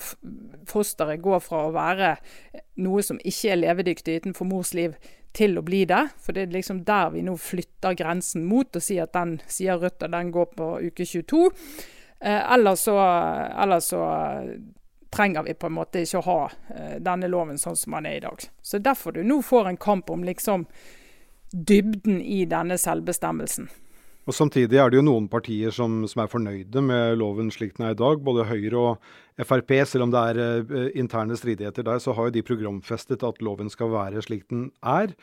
fosteret 0.64 1.20
går 1.20 1.42
fra 1.44 1.66
å 1.66 1.74
være 1.74 2.14
noe 2.80 3.02
som 3.04 3.18
ikke 3.20 3.52
er 3.52 3.60
levedyktig 3.60 4.22
utenfor 4.22 4.48
mors 4.48 4.72
liv, 4.76 4.96
til 5.36 5.58
å 5.60 5.64
bli 5.64 5.82
det. 5.84 6.00
For 6.24 6.32
det 6.32 6.46
er 6.46 6.54
liksom 6.54 6.78
der 6.88 7.10
vi 7.12 7.20
nå 7.26 7.34
flytter 7.36 7.96
grensen 7.98 8.46
mot, 8.48 8.70
og 8.72 8.80
sier 8.80 9.04
at 9.04 9.12
den 9.12 9.36
sier 9.52 9.76
Rødt 9.76 10.06
at 10.06 10.14
den 10.14 10.32
går 10.32 10.48
på 10.56 10.70
uke 10.86 11.04
22. 11.04 11.50
Eh, 12.20 12.52
eller 12.52 12.74
så, 12.80 12.96
eller 13.62 13.80
så 13.80 14.02
trenger 15.16 15.42
vi 15.42 15.54
på 15.54 15.66
en 15.66 15.76
måte 15.76 16.02
ikke 16.04 16.20
å 16.20 16.26
ha 16.26 16.38
eh, 16.74 16.94
denne 17.00 17.28
loven 17.30 17.58
sånn 17.60 17.76
som 17.78 17.96
den 17.96 18.10
er 18.10 18.18
i 18.18 18.24
dag. 18.24 18.46
Så 18.62 18.80
derfor 18.82 19.16
du 19.16 19.22
nå 19.24 19.40
får 19.44 19.70
en 19.70 19.80
kamp 19.80 20.10
om 20.10 20.24
liksom 20.26 20.66
dybden 21.52 22.20
i 22.20 22.44
denne 22.48 22.78
selvbestemmelsen. 22.80 23.68
Og 24.26 24.34
Samtidig 24.34 24.80
er 24.82 24.90
det 24.90 24.98
jo 24.98 25.06
noen 25.06 25.28
partier 25.30 25.70
som, 25.70 26.00
som, 26.10 26.24
er 26.24 26.30
fornøyde 26.30 26.82
med 26.82 27.14
loven 27.20 27.52
slik 27.54 27.76
den 27.76 27.86
er 27.86 27.94
i 27.94 27.98
dag. 27.98 28.24
Både 28.26 28.48
Høyre 28.48 28.80
og 28.80 29.44
Frp. 29.46 29.70
Selv 29.86 30.08
om 30.08 30.14
det 30.14 30.22
er 30.32 30.40
uh, 30.66 30.88
interne 30.98 31.36
stridigheter 31.38 31.86
der, 31.86 32.00
så 32.02 32.16
har 32.16 32.26
jo 32.26 32.34
de 32.34 32.42
programfestet 32.42 33.22
at 33.22 33.38
loven 33.38 33.70
skal 33.70 33.92
være 33.94 34.24
slik 34.26 34.48
den 34.50 34.72
er. 34.82 35.14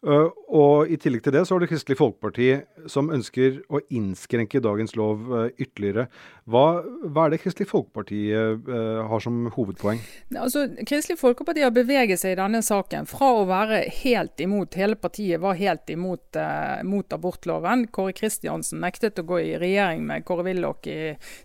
Uh, 0.00 0.30
og 0.48 0.88
I 0.88 0.96
tillegg 0.96 1.20
til 1.26 1.34
det 1.34 1.42
så 1.44 1.52
har 1.52 1.60
du 1.60 1.68
Kristelig 1.68 1.98
Folkeparti 1.98 2.46
som 2.88 3.10
ønsker 3.12 3.58
å 3.68 3.82
innskrenke 3.92 4.62
dagens 4.64 4.94
lov 4.96 5.26
uh, 5.28 5.42
ytterligere. 5.60 6.06
Hva, 6.48 6.80
hva, 7.04 7.26
er 7.26 7.34
det 7.34 7.40
Kristelig 7.42 7.68
Folkeparti 7.68 8.20
uh, 8.32 9.02
har 9.10 9.20
som 9.20 9.50
hovedpoeng? 9.52 10.00
Altså, 10.40 10.62
Kristelig 10.88 11.18
Folkeparti 11.20 11.66
har 11.66 11.74
beveget 11.76 12.22
seg 12.22 12.32
i 12.32 12.38
denne 12.38 12.62
saken 12.64 13.04
fra 13.10 13.28
å 13.42 13.42
være 13.50 13.82
helt 13.98 14.40
imot, 14.40 14.78
hele 14.80 14.96
partiet 14.96 15.42
var 15.42 15.58
helt 15.60 15.92
imot 15.92 16.38
mot 16.86 17.12
abortloven. 17.12 17.84
Kåre 17.92 18.14
Kristiansen 18.16 18.80
nektet 18.80 19.20
å 19.20 19.26
gå 19.28 19.42
i 19.42 19.52
regjering 19.60 20.06
med 20.06 20.24
Kåre 20.24 20.46
Willoch 20.46 20.80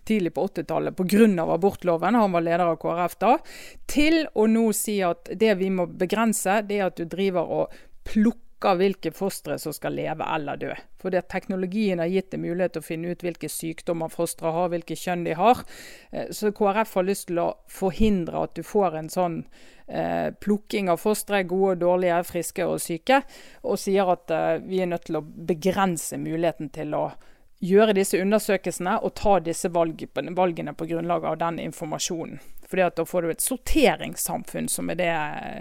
tidlig 0.08 0.32
på 0.32 0.46
80-tallet 0.48 0.96
pga. 0.96 1.44
abortloven. 1.44 2.16
Han 2.16 2.32
var 2.32 2.46
leder 2.46 2.64
av 2.70 2.80
KrF 2.80 3.18
da. 3.20 3.36
Til 3.90 4.22
å 4.32 4.46
nå 4.48 4.70
si 4.76 5.00
at 5.04 5.28
det 5.34 5.56
vi 5.60 5.68
må 5.74 5.88
begrense, 5.90 6.62
det 6.64 6.80
er 6.80 6.88
at 6.88 6.96
du 6.96 7.04
driver 7.04 7.52
og 7.58 7.78
plukker 8.06 8.45
plukker 8.56 8.76
hvilke 8.78 9.12
fostre 9.12 9.58
som 9.58 9.72
skal 9.72 9.94
leve 9.94 10.24
eller 10.24 10.56
dø. 10.56 10.72
Fordi 11.00 11.20
teknologien 11.28 11.98
har 11.98 12.06
gitt 12.06 12.30
det 12.30 12.38
mulighet 12.40 12.72
til 12.72 12.80
å 12.80 12.86
finne 12.86 13.12
ut 13.12 13.22
hvilke 13.22 13.48
sykdommer 13.48 14.08
fostre 14.08 14.50
har, 14.50 14.68
hvilke 14.70 14.96
kjønn 14.96 15.24
de 15.24 15.34
har. 15.34 15.62
Eh, 16.10 16.30
så 16.30 16.52
KrF 16.52 16.94
har 16.94 17.04
lyst 17.04 17.28
til 17.28 17.38
å 17.38 17.54
forhindre 17.68 18.42
at 18.42 18.54
du 18.56 18.62
får 18.62 18.96
en 18.96 19.08
sånn 19.08 19.44
eh, 19.88 20.32
plukking 20.32 20.88
av 20.88 20.98
fostre, 20.98 21.44
gode 21.44 21.76
og 21.76 21.80
dårlige, 21.80 22.24
friske 22.24 22.64
og 22.66 22.80
syke, 22.80 23.22
og 23.62 23.78
sier 23.78 24.08
at 24.08 24.30
eh, 24.30 24.58
vi 24.64 24.80
er 24.80 24.86
nødt 24.86 25.06
til 25.06 25.20
å 25.20 25.24
begrense 25.24 26.16
muligheten 26.18 26.70
til 26.70 26.94
å 26.96 27.10
gjøre 27.60 27.94
disse 27.96 28.18
undersøkelsene 28.20 28.98
og 29.00 29.14
ta 29.16 29.38
disse 29.40 29.70
valgene 29.72 30.74
på 30.76 30.88
grunnlag 30.88 31.24
av 31.24 31.38
den 31.40 31.58
informasjonen. 31.58 32.40
Fordi 32.66 32.82
at 32.82 32.96
Da 32.96 33.04
får 33.06 33.22
du 33.22 33.30
et 33.30 33.44
sorteringssamfunn, 33.44 34.68
som 34.68 34.90
er 34.90 34.98
det 34.98 35.10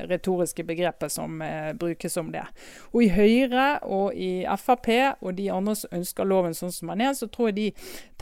retoriske 0.10 0.64
begrepet 0.64 1.12
som 1.12 1.42
eh, 1.42 1.74
brukes 1.74 2.18
om 2.18 2.32
det. 2.32 2.46
Og 2.94 3.04
I 3.04 3.10
Høyre 3.14 3.68
og 3.84 4.14
i 4.14 4.46
Frp 4.58 4.90
og 5.22 5.36
de 5.38 5.50
andre 5.52 5.76
som 5.76 5.98
ønsker 6.00 6.26
loven 6.26 6.58
sånn 6.58 6.74
som 6.74 6.94
den 6.94 7.06
er, 7.06 7.14
så 7.14 7.28
tror 7.28 7.52
jeg 7.52 7.58
de 7.60 7.70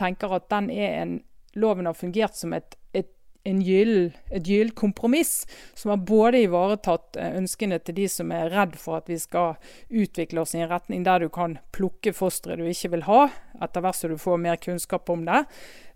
tenker 0.00 0.34
at 0.36 0.50
den 0.52 0.70
er 0.70 0.98
en, 1.02 1.18
loven 1.54 1.86
har 1.86 1.96
fungert 1.96 2.36
som 2.36 2.52
et 2.52 2.76
gyll, 3.44 4.12
et 4.30 4.46
gyllent 4.48 4.74
kompromiss 4.74 5.46
som 5.74 5.92
har 5.92 6.00
både 6.06 6.44
ivaretatt 6.46 7.18
eh, 7.20 7.36
ønskene 7.38 7.78
til 7.84 7.98
de 7.98 8.06
som 8.08 8.32
er 8.32 8.52
redd 8.52 8.78
for 8.80 8.98
at 8.98 9.10
vi 9.10 9.18
skal 9.20 9.58
utvikle 9.90 10.40
oss 10.44 10.54
i 10.56 10.62
en 10.64 10.70
retning 10.72 11.04
der 11.04 11.24
du 11.24 11.28
kan 11.32 11.58
plukke 11.76 12.14
fosteret 12.16 12.62
du 12.62 12.68
ikke 12.68 12.94
vil 12.96 13.04
ha, 13.08 13.26
etter 13.62 13.84
hvert 13.84 13.98
som 13.98 14.14
du 14.14 14.20
får 14.20 14.40
mer 14.40 14.60
kunnskap 14.62 15.12
om 15.12 15.26
det, 15.28 15.44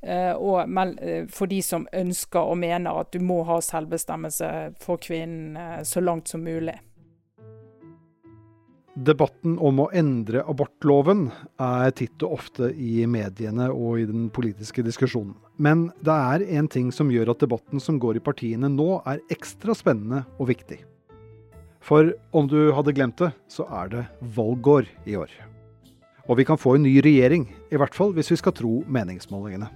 eh, 0.02 0.34
og 0.36 0.68
eh, 0.68 1.24
for 1.32 1.50
de 1.50 1.62
som 1.64 1.88
ønsker 1.88 2.52
og 2.52 2.60
mener 2.60 3.00
at 3.00 3.14
du 3.16 3.24
må 3.24 3.40
ha 3.48 3.60
selvbestemmelse 3.64 4.52
for 4.84 5.00
kvinnen 5.00 5.84
så 5.88 6.04
langt 6.04 6.28
som 6.28 6.44
mulig. 6.44 6.76
Debatten 8.98 9.60
om 9.62 9.84
å 9.84 9.90
endre 9.94 10.42
abortloven 10.42 11.28
er 11.62 11.92
titt 11.94 12.18
og 12.26 12.40
ofte 12.40 12.72
i 12.74 13.04
mediene 13.06 13.68
og 13.70 14.00
i 14.02 14.08
den 14.08 14.26
politiske 14.34 14.82
diskusjonen. 14.82 15.36
Men 15.58 15.88
det 16.06 16.14
er 16.14 16.44
en 16.60 16.68
ting 16.70 16.92
som 16.94 17.08
gjør 17.10 17.32
at 17.32 17.40
debatten 17.42 17.82
som 17.82 17.98
går 17.98 18.20
i 18.20 18.22
partiene 18.22 18.70
nå, 18.70 19.00
er 19.10 19.24
ekstra 19.34 19.74
spennende 19.74 20.22
og 20.38 20.52
viktig. 20.52 20.78
For 21.82 22.12
om 22.36 22.46
du 22.46 22.70
hadde 22.76 22.94
glemt 22.94 23.18
det, 23.18 23.32
så 23.50 23.66
er 23.80 23.90
det 23.90 24.04
valgår 24.36 24.86
i 25.10 25.18
år. 25.18 25.32
Og 26.28 26.38
vi 26.38 26.46
kan 26.46 26.60
få 26.60 26.76
en 26.76 26.86
ny 26.86 26.98
regjering, 27.02 27.48
i 27.72 27.80
hvert 27.80 27.96
fall 27.96 28.14
hvis 28.14 28.30
vi 28.30 28.38
skal 28.38 28.54
tro 28.54 28.72
meningsmålingene. 28.86 29.70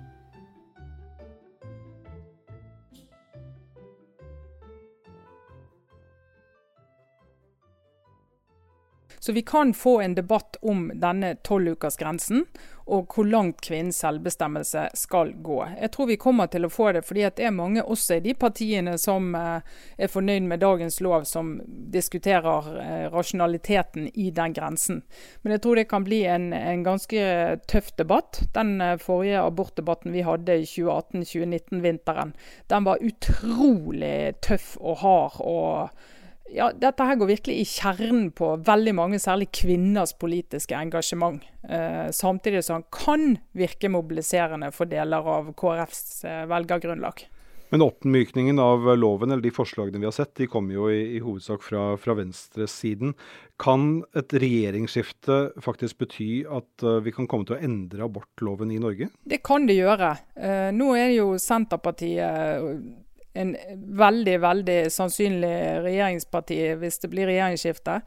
Så 9.23 9.33
vi 9.33 9.43
kan 9.43 9.75
få 9.75 10.01
en 10.01 10.15
debatt 10.15 10.57
om 10.62 10.89
denne 10.99 11.37
tolvukersgrensen 11.47 12.43
og 12.87 13.12
hvor 13.15 13.27
langt 13.29 13.61
kvinnens 13.65 14.01
selvbestemmelse 14.03 14.89
skal 14.99 15.33
gå. 15.43 15.59
Jeg 15.81 15.93
tror 15.95 16.09
vi 16.11 16.19
kommer 16.21 16.51
til 16.51 16.67
å 16.67 16.73
få 16.73 16.91
det, 16.97 17.05
fordi 17.07 17.25
det 17.37 17.47
er 17.47 17.55
mange 17.55 17.83
også 17.83 18.19
i 18.19 18.25
de 18.25 18.35
partiene 18.39 18.97
som 19.01 19.35
eh, 19.39 19.61
er 19.99 20.12
fornøyd 20.12 20.49
med 20.51 20.62
dagens 20.62 21.01
lov, 21.05 21.27
som 21.29 21.55
diskuterer 21.67 22.71
eh, 22.83 23.05
rasjonaliteten 23.12 24.09
i 24.15 24.31
den 24.35 24.57
grensen. 24.57 25.03
Men 25.43 25.57
jeg 25.57 25.65
tror 25.65 25.79
det 25.79 25.89
kan 25.91 26.07
bli 26.07 26.23
en, 26.31 26.51
en 26.57 26.87
ganske 26.87 27.27
tøff 27.71 27.93
debatt. 27.99 28.43
Den 28.57 28.81
eh, 28.81 28.99
forrige 29.03 29.45
abortdebatten 29.47 30.15
vi 30.15 30.27
hadde 30.27 30.59
i 30.62 30.67
2018-2019-vinteren, 30.69 32.35
den 32.73 32.89
var 32.89 33.03
utrolig 33.03 34.35
tøff 34.43 34.75
og 34.81 34.99
hard. 35.03 35.41
og 35.41 36.11
ja, 36.52 36.71
dette 36.76 37.06
her 37.09 37.18
går 37.21 37.30
virkelig 37.30 37.59
i 37.62 37.68
kjernen 37.68 38.30
på 38.37 38.54
veldig 38.66 38.94
mange, 38.99 39.21
særlig 39.23 39.50
kvinners 39.56 40.14
politiske 40.21 40.76
engasjement. 40.76 41.42
Eh, 41.68 42.09
samtidig 42.14 42.64
som 42.66 42.80
han 42.80 42.88
kan 42.94 43.38
virke 43.56 43.90
mobiliserende 43.92 44.73
for 44.75 44.90
deler 44.90 45.28
av 45.37 45.52
KrFs 45.59 46.25
eh, 46.28 46.42
velgergrunnlag. 46.50 47.26
Men 47.73 47.87
oppmykningen 47.87 48.59
av 48.61 48.85
loven, 49.00 49.30
eller 49.32 49.40
de 49.47 49.50
forslagene 49.54 50.02
vi 50.02 50.04
har 50.04 50.12
sett, 50.12 50.35
de 50.37 50.44
kommer 50.50 50.75
jo 50.76 50.90
i, 50.92 51.16
i 51.16 51.23
hovedsak 51.25 51.62
fra, 51.64 51.85
fra 51.97 52.12
venstresiden. 52.18 53.14
Kan 53.62 54.02
et 54.12 54.35
regjeringsskifte 54.37 55.38
faktisk 55.64 56.02
bety 56.02 56.42
at 56.44 56.85
uh, 56.85 56.99
vi 57.00 57.14
kan 57.16 57.25
komme 57.30 57.49
til 57.49 57.56
å 57.56 57.62
endre 57.64 58.04
abortloven 58.04 58.75
i 58.76 58.80
Norge? 58.82 59.09
Det 59.25 59.40
kan 59.40 59.64
det 59.64 59.78
gjøre. 59.78 60.11
Eh, 60.37 60.68
nå 60.76 60.90
er 61.00 61.14
jo 61.14 61.30
Senterpartiet 61.40 63.01
en 63.33 63.53
veldig, 63.97 64.35
veldig 64.43 64.79
sannsynlig 64.93 65.53
regjeringsparti 65.87 66.59
hvis 66.81 67.01
det 67.03 67.11
blir 67.12 67.29
regjeringsskifte. 67.31 67.99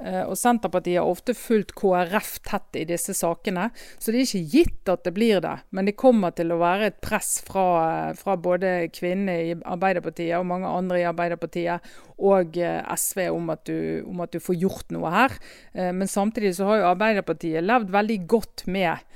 Eh, 0.00 0.22
og 0.24 0.36
Senterpartiet 0.40 1.00
har 1.02 1.10
ofte 1.10 1.34
fulgt 1.36 1.74
KrF 1.76 2.32
tett 2.46 2.78
i 2.80 2.86
disse 2.88 3.14
sakene, 3.16 3.68
så 3.98 4.12
det 4.12 4.22
er 4.22 4.28
ikke 4.28 4.54
gitt 4.54 4.92
at 4.92 5.04
det 5.04 5.14
blir 5.16 5.42
det. 5.44 5.56
Men 5.76 5.88
det 5.88 5.98
kommer 6.00 6.32
til 6.36 6.54
å 6.54 6.60
være 6.62 6.90
et 6.90 7.00
press 7.04 7.38
fra, 7.46 8.12
fra 8.16 8.36
både 8.40 8.90
kvinnene 8.96 9.36
i 9.50 9.56
Arbeiderpartiet 9.58 10.38
og 10.38 10.48
mange 10.48 10.70
andre 10.70 11.02
i 11.02 11.08
Arbeiderpartiet 11.10 11.90
og 12.20 12.56
eh, 12.60 12.80
SV 12.96 13.26
om 13.34 13.52
at, 13.52 13.66
du, 13.68 14.00
om 14.08 14.24
at 14.24 14.32
du 14.32 14.40
får 14.42 14.60
gjort 14.64 14.96
noe 14.96 15.12
her. 15.12 15.36
Eh, 15.74 15.92
men 15.92 16.08
samtidig 16.08 16.54
så 16.56 16.70
har 16.70 16.80
jo 16.80 16.88
Arbeiderpartiet 16.94 17.66
levd 17.66 17.92
veldig 17.92 18.22
godt 18.30 18.66
med 18.70 19.08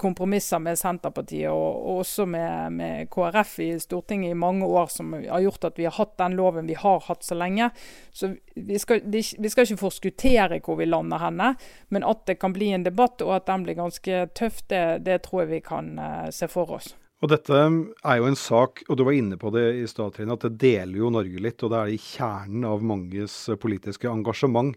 kompromisser 0.00 0.60
med 0.62 0.78
Senterpartiet 0.80 1.50
og, 1.52 1.80
og 1.80 2.00
også 2.04 2.26
med, 2.28 2.76
med, 2.76 3.10
KrF 3.12 3.58
i 3.64 3.70
Stortinget 3.82 4.32
i 4.32 4.38
mange 4.38 4.66
år, 4.66 4.88
som 4.92 5.12
har 5.14 5.44
gjort 5.44 5.68
at 5.68 5.80
vi 5.80 5.86
har 5.88 5.96
hatt 5.98 6.16
den 6.20 6.38
loven 6.38 6.70
vi 6.70 6.78
har 6.78 7.04
hatt 7.06 7.26
så 7.26 7.36
lenge. 7.38 7.70
Så 8.12 8.32
vi 8.54 8.80
skal, 8.80 9.04
vi 9.04 9.22
skal 9.22 9.66
ikke 9.66 9.82
forskuttere 9.84 10.60
hvor 10.64 10.80
vi 10.80 10.88
lander 10.88 11.20
henne, 11.22 11.52
men 11.88 12.06
at 12.06 12.24
det 12.30 12.40
kan 12.40 12.56
bli 12.56 12.72
en 12.74 12.86
debatt 12.86 13.22
og 13.26 13.36
at 13.36 13.48
den 13.50 13.66
blir 13.66 13.78
ganske 13.78 14.24
tøff, 14.36 14.64
det, 14.72 15.04
det 15.06 15.20
tror 15.26 15.44
jeg 15.44 15.54
vi 15.54 15.62
kan 15.64 15.94
uh, 16.00 16.26
se 16.34 16.48
for 16.50 16.78
oss. 16.80 16.94
Og 17.20 17.28
Dette 17.28 17.52
er 17.52 18.16
jo 18.16 18.28
en 18.30 18.38
sak, 18.38 18.80
og 18.88 18.96
du 18.96 19.04
var 19.04 19.12
inne 19.12 19.36
på 19.36 19.52
det 19.52 19.66
i 19.82 19.86
stad, 19.90 20.16
at 20.16 20.44
det 20.46 20.54
deler 20.62 21.02
jo 21.02 21.10
Norge 21.12 21.42
litt. 21.44 21.60
Og 21.60 21.72
det 21.72 21.80
er 21.80 21.92
i 21.92 22.00
kjernen 22.00 22.64
av 22.64 22.84
manges 22.86 23.34
politiske 23.60 24.08
engasjement. 24.08 24.72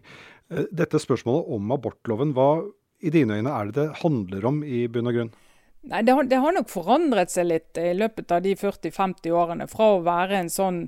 Eh, 0.52 0.66
dette 0.68 1.00
spørsmålet 1.00 1.48
om 1.56 1.72
abortloven, 1.72 2.34
hva 2.36 2.50
i 3.00 3.10
dine 3.10 3.38
øyne 3.38 3.52
er 3.52 3.70
det 3.70 3.74
det 3.80 4.02
handler 4.02 4.46
om 4.46 4.62
i 4.64 4.86
bunn 4.88 5.10
og 5.10 5.16
grunn? 5.16 5.32
Nei, 5.84 6.00
det 6.02 6.14
har, 6.16 6.24
det 6.24 6.40
har 6.40 6.54
nok 6.56 6.70
forandret 6.72 7.32
seg 7.32 7.50
litt 7.50 7.80
i 7.80 7.90
løpet 7.92 8.32
av 8.32 8.44
de 8.44 8.54
40-50 8.56 9.34
årene. 9.36 9.66
Fra 9.68 9.90
å 9.92 10.04
være 10.04 10.38
en 10.40 10.48
sånn 10.52 10.86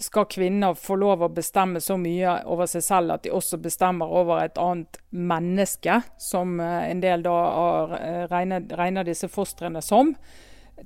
skal 0.00 0.28
kvinner 0.30 0.78
få 0.78 0.94
lov 0.96 1.24
å 1.26 1.28
bestemme 1.34 1.82
så 1.82 1.98
mye 2.00 2.38
over 2.48 2.70
seg 2.70 2.84
selv 2.86 3.16
at 3.16 3.26
de 3.26 3.32
også 3.34 3.58
bestemmer 3.60 4.08
over 4.08 4.44
et 4.44 4.60
annet 4.62 5.00
menneske, 5.10 5.98
som 6.22 6.60
eh, 6.62 6.86
en 6.92 7.02
del 7.02 7.26
da 7.26 7.38
eh, 7.98 8.22
regner, 8.30 8.64
regner 8.78 9.08
disse 9.08 9.28
fostrene 9.28 9.82
som, 9.84 10.14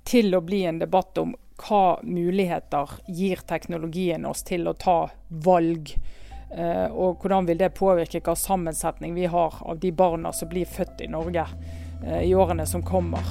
til 0.09 0.35
å 0.35 0.41
bli 0.41 0.65
en 0.65 0.81
debatt 0.81 1.21
om 1.21 1.37
hva 1.63 2.01
muligheter 2.03 2.97
gir 3.13 3.45
teknologien 3.47 4.25
oss 4.27 4.43
til 4.49 4.67
å 4.67 4.75
ta 4.75 4.97
valg 5.45 5.93
Eh, 5.93 6.22
og 6.93 7.23
hvordan 7.23 7.47
vil 7.49 7.61
det 7.61 7.73
påvirke 7.77 8.21
hva 8.21 8.35
sammensetning 8.37 9.15
vi 9.17 9.29
har 9.31 9.57
av 9.61 9.79
de 9.81 9.93
barna 9.93 10.33
som 10.37 10.51
blir 10.53 10.69
født 10.69 11.01
i 11.01 11.09
Norge 11.09 11.47
eh, 12.05 12.23
i 12.29 12.35
årene 12.35 12.67
som 12.69 12.85
kommer. 12.85 13.25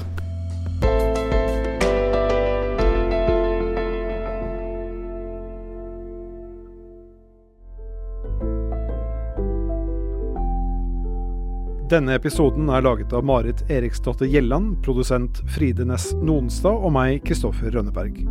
Denne 11.92 12.14
episoden 12.16 12.70
er 12.72 12.86
laget 12.86 13.12
av 13.12 13.26
Marit 13.28 13.66
Eriksdotter 13.68 14.30
Gjelland, 14.32 14.78
produsent 14.86 15.42
Fride 15.52 15.84
Næss 15.84 16.14
Nonstad 16.24 16.72
og 16.72 16.94
meg, 16.96 17.18
Kristoffer 17.28 17.68
Rønneberg. 17.76 18.22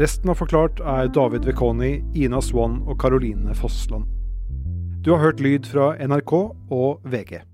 Resten 0.00 0.32
av 0.32 0.40
Forklart 0.40 0.80
er 0.80 1.12
David 1.12 1.44
Vekoni, 1.44 1.98
Ina 2.16 2.40
Swan 2.40 2.80
og 2.86 2.96
Caroline 3.02 3.52
Fossland. 3.58 4.21
Du 5.04 5.10
har 5.10 5.18
hørt 5.18 5.40
lyd 5.40 5.64
fra 5.66 5.96
NRK 6.06 6.32
og 6.70 7.00
VG. 7.04 7.51